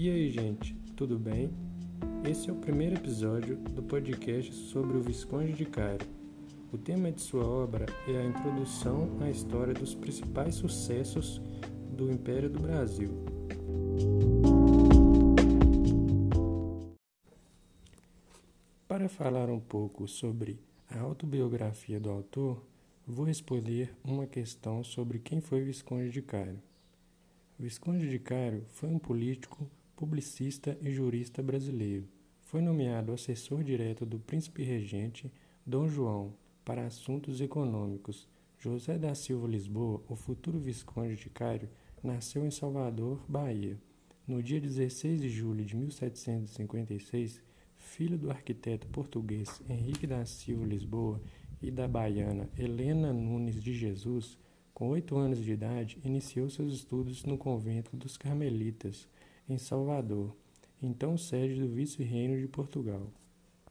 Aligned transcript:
E 0.00 0.08
aí, 0.08 0.30
gente, 0.30 0.76
tudo 0.94 1.18
bem? 1.18 1.50
Esse 2.24 2.48
é 2.48 2.52
o 2.52 2.56
primeiro 2.56 2.94
episódio 2.94 3.56
do 3.56 3.82
podcast 3.82 4.54
sobre 4.54 4.96
o 4.96 5.02
Visconde 5.02 5.52
de 5.52 5.64
Cairo. 5.64 6.06
O 6.72 6.78
tema 6.78 7.10
de 7.10 7.20
sua 7.20 7.44
obra 7.44 7.84
é 8.06 8.16
a 8.16 8.24
introdução 8.24 9.18
à 9.20 9.28
história 9.28 9.74
dos 9.74 9.96
principais 9.96 10.54
sucessos 10.54 11.42
do 11.90 12.12
Império 12.12 12.48
do 12.48 12.60
Brasil. 12.60 13.10
Para 18.86 19.08
falar 19.08 19.50
um 19.50 19.58
pouco 19.58 20.06
sobre 20.06 20.60
a 20.88 21.00
autobiografia 21.00 21.98
do 21.98 22.08
autor, 22.08 22.64
vou 23.04 23.26
responder 23.26 23.92
uma 24.04 24.28
questão 24.28 24.84
sobre 24.84 25.18
quem 25.18 25.40
foi 25.40 25.64
Visconde 25.64 26.10
de 26.10 26.22
Cairo. 26.22 26.62
Visconde 27.58 28.08
de 28.08 28.20
Cairo 28.20 28.62
foi 28.68 28.88
um 28.88 29.00
político 29.00 29.68
publicista 29.98 30.78
e 30.80 30.92
jurista 30.92 31.42
brasileiro. 31.42 32.06
Foi 32.42 32.60
nomeado 32.60 33.10
assessor 33.10 33.64
direto 33.64 34.06
do 34.06 34.20
príncipe 34.20 34.62
regente 34.62 35.28
Dom 35.66 35.88
João 35.88 36.32
para 36.64 36.86
assuntos 36.86 37.40
econômicos. 37.40 38.28
José 38.60 38.96
da 38.96 39.12
Silva 39.16 39.48
Lisboa, 39.48 40.00
o 40.08 40.14
futuro 40.14 40.56
Visconde 40.56 41.16
de 41.16 41.28
Cairo, 41.28 41.68
nasceu 42.00 42.46
em 42.46 42.50
Salvador, 42.52 43.20
Bahia. 43.28 43.76
No 44.24 44.40
dia 44.40 44.60
16 44.60 45.20
de 45.20 45.28
julho 45.28 45.64
de 45.64 45.76
1756, 45.76 47.42
filho 47.74 48.16
do 48.16 48.30
arquiteto 48.30 48.86
português 48.86 49.60
Henrique 49.68 50.06
da 50.06 50.24
Silva 50.24 50.64
Lisboa 50.64 51.20
e 51.60 51.72
da 51.72 51.88
baiana 51.88 52.48
Helena 52.56 53.12
Nunes 53.12 53.60
de 53.60 53.74
Jesus, 53.74 54.38
com 54.72 54.90
oito 54.90 55.16
anos 55.16 55.42
de 55.42 55.50
idade, 55.50 55.98
iniciou 56.04 56.48
seus 56.48 56.72
estudos 56.72 57.24
no 57.24 57.36
convento 57.36 57.96
dos 57.96 58.16
Carmelitas, 58.16 59.08
em 59.48 59.58
Salvador, 59.58 60.34
então 60.82 61.16
sede 61.16 61.60
do 61.60 61.68
vice-reino 61.68 62.38
de 62.38 62.46
Portugal. 62.46 63.10